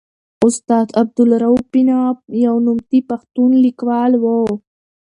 [0.47, 2.01] استاد عبدالروف بینوا
[2.45, 4.25] یو نوموتی پښتون لیکوال و.